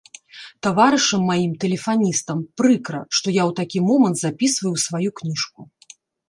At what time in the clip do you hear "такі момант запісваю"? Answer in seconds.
3.61-4.71